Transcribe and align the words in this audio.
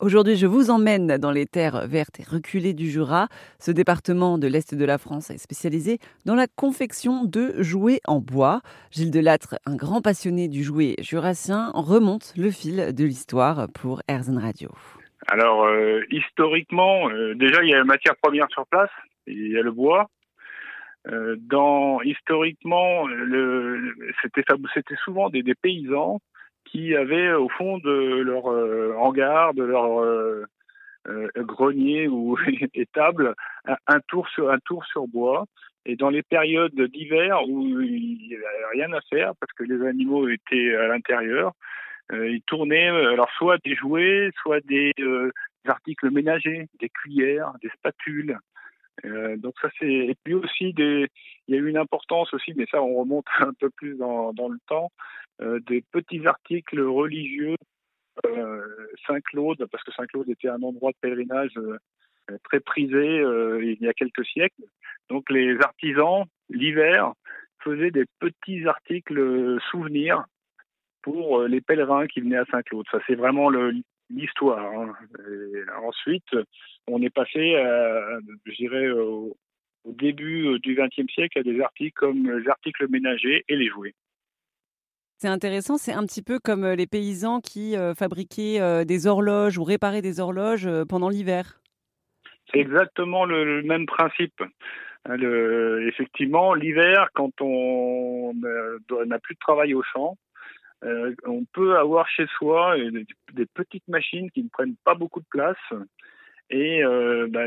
Aujourd'hui, 0.00 0.34
je 0.34 0.46
vous 0.46 0.70
emmène 0.70 1.18
dans 1.18 1.30
les 1.30 1.46
terres 1.46 1.86
vertes 1.86 2.18
et 2.18 2.24
reculées 2.24 2.74
du 2.74 2.90
Jura. 2.90 3.28
Ce 3.60 3.70
département 3.70 4.38
de 4.38 4.48
l'Est 4.48 4.74
de 4.74 4.84
la 4.84 4.98
France 4.98 5.30
est 5.30 5.38
spécialisé 5.38 5.98
dans 6.26 6.34
la 6.34 6.48
confection 6.48 7.24
de 7.24 7.62
jouets 7.62 8.00
en 8.08 8.18
bois. 8.18 8.60
Gilles 8.90 9.12
Delattre, 9.12 9.54
un 9.66 9.76
grand 9.76 10.02
passionné 10.02 10.48
du 10.48 10.64
jouet 10.64 10.96
jurassien, 10.98 11.70
remonte 11.74 12.34
le 12.36 12.50
fil 12.50 12.92
de 12.92 13.04
l'histoire 13.04 13.68
pour 13.72 14.02
Erzen 14.08 14.36
Radio. 14.36 14.68
Alors, 15.28 15.64
euh, 15.64 16.00
historiquement, 16.10 17.08
euh, 17.10 17.36
déjà, 17.36 17.62
il 17.62 17.70
y 17.70 17.74
a 17.74 17.78
la 17.78 17.84
matière 17.84 18.16
première 18.16 18.48
sur 18.50 18.66
place, 18.66 18.90
il 19.28 19.52
y 19.52 19.56
a 19.56 19.62
le 19.62 19.70
bois. 19.70 20.10
Euh, 21.06 21.36
dans 21.38 22.00
historiquement, 22.02 23.06
c'était, 24.22 24.42
souvent 25.04 25.30
des 25.30 25.54
paysans 25.54 26.20
qui 26.74 26.96
avaient 26.96 27.32
au 27.32 27.48
fond 27.48 27.78
de 27.78 28.20
leur 28.22 28.50
euh, 28.50 28.94
hangar, 28.98 29.54
de 29.54 29.62
leur 29.62 30.02
euh, 30.02 30.44
euh, 31.06 31.28
grenier 31.36 32.08
ou 32.08 32.36
étable, 32.74 33.34
un, 33.86 34.00
tour 34.08 34.28
sur 34.28 34.50
un 34.50 34.58
tour 34.58 34.84
sur 34.84 35.06
bois. 35.06 35.46
Et 35.86 35.94
dans 35.94 36.10
les 36.10 36.22
périodes 36.22 36.74
d'hiver 36.74 37.46
où 37.46 37.80
il 37.80 38.28
n'y 38.28 38.34
avait 38.34 38.66
rien 38.72 38.92
à 38.92 39.00
faire 39.02 39.32
parce 39.38 39.52
que 39.52 39.62
les 39.62 39.86
animaux 39.86 40.28
étaient 40.28 40.74
à 40.74 40.88
l'intérieur, 40.88 41.52
ils 42.10 42.42
tournaient 42.46 42.88
alors 42.88 43.30
soit 43.36 43.58
des 43.64 43.74
jouets, 43.74 44.30
soit 44.40 44.64
des 44.64 44.92
articles 45.66 46.10
ménagers, 46.10 46.68
des 46.80 46.88
cuillères, 46.88 47.52
des 47.62 47.68
spatules. 47.68 48.38
Euh, 49.04 49.36
donc 49.36 49.54
ça 49.60 49.68
c'est 49.78 49.86
et 49.86 50.16
puis 50.22 50.34
aussi 50.34 50.72
des 50.72 51.08
il 51.48 51.54
y 51.54 51.58
a 51.58 51.60
eu 51.60 51.68
une 51.68 51.76
importance 51.76 52.32
aussi 52.32 52.54
mais 52.54 52.66
ça 52.70 52.80
on 52.80 52.94
remonte 52.94 53.26
un 53.40 53.52
peu 53.52 53.68
plus 53.70 53.96
dans, 53.96 54.30
le 54.30 54.58
temps 54.68 54.92
euh, 55.42 55.58
des 55.66 55.82
petits 55.90 56.24
articles 56.26 56.80
religieux 56.80 57.56
euh, 58.24 58.86
Saint-Claude 59.06 59.66
parce 59.70 59.82
que 59.82 59.92
Saint-Claude 59.92 60.28
était 60.28 60.48
un 60.48 60.62
endroit 60.62 60.92
de 60.92 60.96
pèlerinage 61.00 61.58
très 62.44 62.60
prisé 62.60 63.22
il 63.60 63.78
y 63.80 63.88
a 63.88 63.92
quelques 63.92 64.24
siècles. 64.24 64.62
Donc 65.10 65.28
les 65.28 65.58
artisans 65.60 66.24
l'hiver 66.48 67.12
faisaient 67.58 67.90
des 67.90 68.06
petits 68.20 68.64
articles 68.66 69.58
souvenirs 69.70 70.24
pour 71.02 71.42
les 71.42 71.60
pèlerins 71.60 72.06
qui 72.06 72.20
venaient 72.20 72.38
à 72.38 72.46
Saint-Claude. 72.46 72.86
Ça 72.92 73.00
c'est 73.08 73.16
vraiment 73.16 73.50
le 73.50 73.74
l'histoire. 74.14 74.58
Hein. 74.58 74.92
Ensuite, 75.82 76.28
on 76.86 77.02
est 77.02 77.14
passé, 77.14 77.56
à, 77.56 78.18
je 78.46 78.54
dirais, 78.54 78.90
au, 78.90 79.36
début 79.86 80.58
du 80.60 80.74
XXe 80.74 81.12
siècle 81.12 81.38
à 81.38 81.42
des 81.42 81.60
articles 81.60 81.92
comme 81.94 82.30
les 82.30 82.48
articles 82.48 82.88
ménagers 82.88 83.44
et 83.48 83.56
les 83.56 83.68
jouets. 83.68 83.94
C'est 85.18 85.28
intéressant, 85.28 85.78
c'est 85.78 85.92
un 85.92 86.04
petit 86.04 86.22
peu 86.22 86.38
comme 86.38 86.64
euh, 86.64 86.74
les 86.74 86.86
paysans 86.86 87.40
qui 87.40 87.76
euh, 87.76 87.94
fabriquaient 87.94 88.60
euh, 88.60 88.84
des 88.84 89.06
horloges 89.06 89.58
ou 89.58 89.64
réparaient 89.64 90.02
des 90.02 90.20
horloges 90.20 90.68
pendant 90.88 91.08
l'hiver. 91.08 91.60
C'est 92.52 92.58
exactement 92.58 93.24
le, 93.24 93.62
même 93.62 93.86
principe. 93.86 94.42
Hein, 95.06 95.16
effectivement, 95.86 96.54
l'hiver, 96.54 97.08
quand 97.14 97.30
on 97.40 98.34
n'a 98.34 99.18
plus 99.18 99.34
de 99.34 99.40
travail 99.40 99.74
au 99.74 99.82
champ, 99.82 100.16
euh, 100.84 101.14
on 101.24 101.44
peut 101.44 101.76
avoir 101.76 102.08
chez 102.08 102.26
soi 102.38 102.76
des, 103.32 103.46
petites 103.46 103.88
machines 103.88 104.30
qui 104.30 104.42
ne 104.42 104.48
prennent 104.48 104.76
pas 104.84 104.94
beaucoup 104.94 105.20
de 105.20 105.26
place. 105.30 105.56
Et 106.50 106.84
euh, 106.84 107.26
bah, 107.30 107.46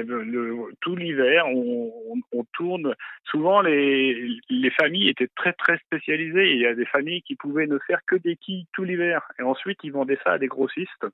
tout 0.82 0.96
l'hiver, 0.96 1.46
on, 1.48 2.44
tourne. 2.54 2.96
Souvent, 3.26 3.62
les, 3.62 4.40
familles 4.80 5.10
étaient 5.10 5.30
très 5.36 5.54
très 5.54 5.78
spécialisées. 5.80 6.52
Il 6.54 6.60
y 6.60 6.66
a 6.66 6.74
des 6.74 6.86
familles 6.86 7.22
qui 7.22 7.36
pouvaient 7.36 7.68
ne 7.68 7.78
faire 7.86 8.00
que 8.08 8.16
des 8.16 8.36
quilles 8.36 8.66
tout 8.74 8.84
l'hiver. 8.84 9.22
Et 9.40 9.44
ensuite, 9.44 9.80
ils 9.84 9.92
vendaient 9.92 10.20
ça 10.24 10.34
à 10.34 10.38
des 10.40 10.48
grossistes 10.48 11.06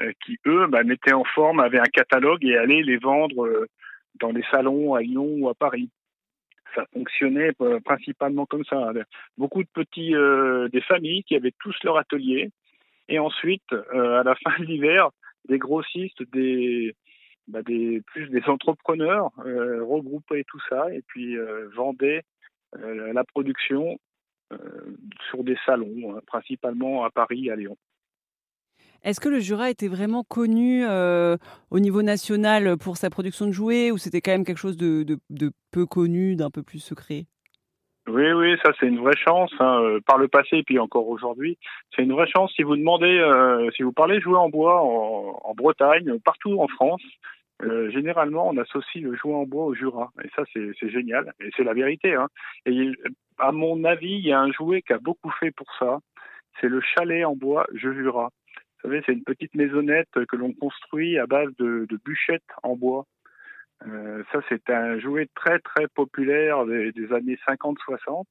euh, 0.00 0.12
qui, 0.24 0.38
eux, 0.46 0.66
bah, 0.68 0.82
mettaient 0.82 1.12
en 1.12 1.24
forme, 1.24 1.60
avaient 1.60 1.78
un 1.78 1.92
catalogue 1.92 2.44
et 2.44 2.56
allaient 2.56 2.82
les 2.82 2.96
vendre 2.96 3.66
dans 4.20 4.32
les 4.32 4.44
salons 4.50 4.94
à 4.94 5.02
Lyon 5.02 5.26
ou 5.38 5.48
à 5.48 5.54
Paris 5.54 5.90
ça 6.74 6.84
fonctionnait 6.92 7.52
euh, 7.60 7.80
principalement 7.80 8.46
comme 8.46 8.64
ça. 8.64 8.92
Beaucoup 9.38 9.62
de 9.62 9.68
petits, 9.72 10.14
euh, 10.14 10.68
des 10.68 10.80
familles 10.80 11.24
qui 11.24 11.36
avaient 11.36 11.54
tous 11.58 11.76
leur 11.84 11.96
atelier, 11.96 12.50
et 13.08 13.18
ensuite, 13.18 13.72
euh, 13.72 14.20
à 14.20 14.22
la 14.22 14.34
fin 14.44 14.58
de 14.58 14.64
l'hiver, 14.64 15.10
des 15.48 15.58
grossistes, 15.58 16.22
des, 16.32 16.94
bah, 17.48 17.60
plus 17.62 18.28
des 18.28 18.42
entrepreneurs 18.46 19.30
regroupaient 19.36 20.44
tout 20.48 20.60
ça 20.70 20.92
et 20.92 21.02
puis 21.06 21.36
vendaient 21.76 22.22
la 22.72 23.24
production 23.24 23.98
sur 25.28 25.44
des 25.44 25.56
salons, 25.66 26.16
hein, 26.16 26.20
principalement 26.26 27.04
à 27.04 27.10
Paris 27.10 27.48
et 27.48 27.50
à 27.50 27.56
Lyon. 27.56 27.76
Est-ce 29.04 29.20
que 29.20 29.28
le 29.28 29.38
Jura 29.38 29.68
était 29.68 29.88
vraiment 29.88 30.24
connu 30.24 30.82
euh, 30.86 31.36
au 31.70 31.78
niveau 31.78 32.00
national 32.00 32.78
pour 32.78 32.96
sa 32.96 33.10
production 33.10 33.46
de 33.46 33.52
jouets 33.52 33.90
ou 33.90 33.98
c'était 33.98 34.22
quand 34.22 34.30
même 34.32 34.46
quelque 34.46 34.58
chose 34.58 34.78
de, 34.78 35.18
peu 35.70 35.84
connu, 35.84 36.36
d'un 36.36 36.50
peu 36.50 36.62
plus 36.62 36.78
secret? 36.78 37.26
Oui, 38.08 38.32
oui, 38.32 38.56
ça 38.64 38.72
c'est 38.80 38.86
une 38.86 38.98
vraie 38.98 39.16
chance. 39.16 39.52
Hein, 39.60 39.78
euh, 39.82 40.00
par 40.06 40.16
le 40.16 40.28
passé 40.28 40.56
et 40.56 40.62
puis 40.62 40.78
encore 40.78 41.06
aujourd'hui, 41.08 41.58
c'est 41.94 42.02
une 42.02 42.12
vraie 42.12 42.28
chance. 42.34 42.50
Si 42.56 42.62
vous 42.62 42.76
demandez, 42.76 43.18
euh, 43.18 43.70
si 43.76 43.82
vous 43.82 43.92
parlez 43.92 44.20
jouet 44.20 44.38
en 44.38 44.48
bois 44.48 44.82
en, 44.82 45.54
Bretagne, 45.54 46.18
partout 46.24 46.58
en 46.60 46.68
France, 46.68 47.02
généralement 47.62 48.48
on 48.48 48.56
associe 48.58 49.02
le 49.02 49.14
jouet 49.14 49.34
en 49.34 49.44
bois 49.44 49.66
au 49.66 49.74
Jura. 49.74 50.12
Et 50.22 50.28
ça 50.34 50.44
c'est 50.52 50.90
génial. 50.90 51.32
Et 51.40 51.50
c'est 51.56 51.64
la 51.64 51.74
vérité. 51.74 52.14
Hein. 52.14 52.28
Et 52.64 52.90
à 53.38 53.52
mon 53.52 53.84
avis, 53.84 54.14
il 54.14 54.26
y 54.26 54.32
a 54.32 54.40
un 54.40 54.50
jouet 54.52 54.80
qui 54.80 54.94
a 54.94 54.98
beaucoup 54.98 55.30
fait 55.40 55.50
pour 55.50 55.66
ça. 55.78 55.98
C'est 56.60 56.68
le 56.68 56.80
chalet 56.80 57.24
en 57.24 57.36
bois 57.36 57.66
Je 57.74 57.92
Jura. 57.92 58.30
Vous 58.84 58.90
savez, 58.90 59.02
c'est 59.06 59.14
une 59.14 59.24
petite 59.24 59.54
maisonnette 59.54 60.10
que 60.28 60.36
l'on 60.36 60.52
construit 60.52 61.18
à 61.18 61.26
base 61.26 61.48
de, 61.58 61.88
bûchettes 62.04 62.42
en 62.62 62.76
bois. 62.76 63.06
Euh, 63.86 64.22
ça, 64.30 64.40
c'est 64.50 64.68
un 64.68 64.98
jouet 64.98 65.26
très 65.34 65.58
très 65.60 65.88
populaire 65.88 66.66
des, 66.66 66.92
années 67.12 67.38
50-60 67.48 68.24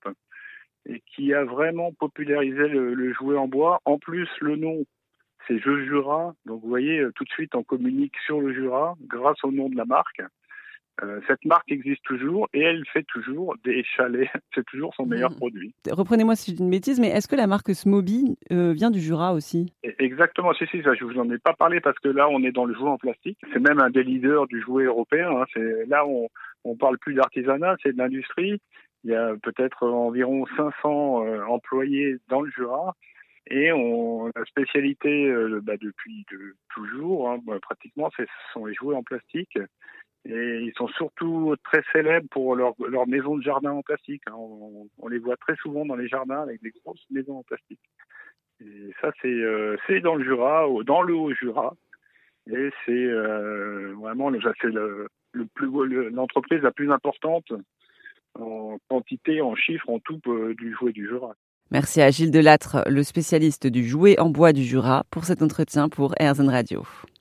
et 0.85 1.01
qui 1.07 1.33
a 1.33 1.43
vraiment 1.43 1.91
popularisé 1.93 2.67
le, 2.67 3.13
jouet 3.13 3.35
en 3.35 3.47
bois. 3.47 3.79
En 3.85 3.97
plus, 3.97 4.29
le 4.41 4.55
nom, 4.55 4.85
c'est 5.47 5.57
Je 5.57 5.85
Jura. 5.85 6.35
Donc, 6.45 6.61
vous 6.61 6.69
voyez, 6.69 6.99
euh, 6.99 7.11
tout 7.15 7.23
de 7.23 7.31
suite, 7.31 7.55
on 7.55 7.63
communique 7.63 8.15
sur 8.23 8.39
le 8.39 8.53
Jura 8.53 8.95
grâce 9.07 9.43
au 9.43 9.51
nom 9.51 9.69
de 9.69 9.75
la 9.75 9.85
marque. 9.85 10.21
Euh, 11.01 11.19
cette 11.27 11.43
marque 11.43 11.71
existe 11.71 12.03
toujours 12.03 12.47
et 12.53 12.61
elle 12.61 12.83
fait 12.93 13.03
toujours 13.03 13.55
des 13.63 13.83
chalets. 13.83 14.29
C'est 14.53 14.65
toujours 14.65 14.93
son 14.93 15.05
meilleur 15.05 15.31
mmh. 15.31 15.35
produit. 15.35 15.73
Reprenez-moi 15.89 16.35
si 16.35 16.51
je 16.51 16.57
dis 16.57 16.63
une 16.63 16.69
bêtise, 16.69 16.99
mais 16.99 17.07
est-ce 17.07 17.27
que 17.27 17.35
la 17.35 17.47
marque 17.47 17.73
Smoby 17.73 18.37
euh, 18.51 18.73
vient 18.73 18.91
du 18.91 18.99
Jura 18.99 19.33
aussi? 19.33 19.73
Exactement, 19.97 20.53
si, 20.53 20.67
si, 20.67 20.83
ça, 20.83 20.93
je 20.93 21.03
vous 21.03 21.17
en 21.17 21.29
ai 21.31 21.39
pas 21.39 21.53
parlé 21.53 21.81
parce 21.81 21.97
que 21.97 22.09
là, 22.09 22.29
on 22.29 22.43
est 22.43 22.51
dans 22.51 22.65
le 22.65 22.75
jouet 22.75 22.89
en 22.89 22.97
plastique. 22.97 23.39
C'est 23.51 23.59
même 23.59 23.79
un 23.79 23.89
des 23.89 24.03
leaders 24.03 24.45
du 24.47 24.61
jouet 24.61 24.83
européen. 24.83 25.31
Hein. 25.31 25.45
C'est 25.53 25.85
Là, 25.87 26.05
on, 26.05 26.29
on 26.63 26.75
parle 26.75 26.99
plus 26.99 27.15
d'artisanat, 27.15 27.75
c'est 27.81 27.93
de 27.93 27.97
l'industrie. 27.97 28.61
Il 29.03 29.11
y 29.11 29.15
a 29.15 29.33
peut-être 29.41 29.87
environ 29.87 30.45
500 30.55 31.25
euh, 31.25 31.43
employés 31.45 32.17
dans 32.29 32.41
le 32.41 32.51
Jura. 32.51 32.95
Et 33.49 33.73
on, 33.73 34.27
la 34.27 34.45
spécialité 34.45 35.33
bah, 35.63 35.75
depuis 35.75 36.25
de, 36.31 36.55
toujours, 36.73 37.29
hein, 37.29 37.39
bah, 37.45 37.57
pratiquement, 37.61 38.09
ce 38.15 38.23
sont 38.53 38.65
les 38.65 38.73
jouets 38.73 38.95
en 38.95 39.03
plastique. 39.03 39.57
Et 40.25 40.59
ils 40.61 40.73
sont 40.77 40.87
surtout 40.87 41.53
très 41.63 41.83
célèbres 41.91 42.29
pour 42.31 42.55
leur, 42.55 42.75
leur 42.87 43.07
maison 43.07 43.35
de 43.37 43.43
jardin 43.43 43.71
en 43.71 43.81
plastique. 43.81 44.21
Hein. 44.27 44.35
On, 44.35 45.07
les 45.09 45.19
voit 45.19 45.35
très 45.35 45.55
souvent 45.57 45.85
dans 45.85 45.95
les 45.95 46.07
jardins 46.07 46.41
avec 46.41 46.61
des 46.61 46.71
grosses 46.83 47.05
maisons 47.11 47.39
en 47.39 47.43
plastique. 47.43 47.81
Et 48.61 48.93
ça, 49.01 49.11
c'est 49.21 49.27
euh, 49.27 49.75
dans 50.01 50.15
le 50.15 50.23
Jura, 50.23 50.65
dans 50.85 51.01
le 51.01 51.13
Haut-Jura. 51.13 51.75
Et 52.49 52.69
c'est 52.85 52.91
euh, 52.91 53.93
vraiment 53.99 54.29
le, 54.29 56.09
l'entreprise 56.09 56.61
la 56.61 56.71
plus 56.71 56.91
importante 56.91 57.51
en 58.39 58.77
quantité, 58.89 59.41
en 59.41 59.55
chiffres, 59.55 59.89
en 59.89 59.99
tout 59.99 60.19
euh, 60.27 60.53
du 60.55 60.73
jouet 60.73 60.91
du 60.91 61.07
Jura. 61.07 61.35
Merci 61.71 62.01
à 62.01 62.11
Gilles 62.11 62.31
Delattre, 62.31 62.83
le 62.87 63.03
spécialiste 63.03 63.67
du 63.67 63.83
jouet 63.87 64.19
en 64.19 64.29
bois 64.29 64.53
du 64.53 64.63
Jura, 64.63 65.03
pour 65.09 65.25
cet 65.25 65.41
entretien 65.41 65.89
pour 65.89 66.13
Airzen 66.19 66.49
Radio. 66.49 66.83